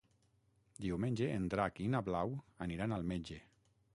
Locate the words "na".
1.95-2.03